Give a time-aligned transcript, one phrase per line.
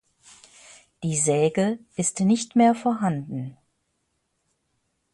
[1.03, 3.55] Die Säge ist nicht mehr vorhanden.